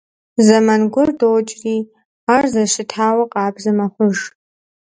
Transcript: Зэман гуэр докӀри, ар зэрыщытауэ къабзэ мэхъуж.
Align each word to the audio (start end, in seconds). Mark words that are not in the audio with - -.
Зэман 0.45 0.81
гуэр 0.93 1.09
докӀри, 1.19 1.77
ар 2.35 2.43
зэрыщытауэ 2.51 3.23
къабзэ 3.31 3.71
мэхъуж. 3.77 4.17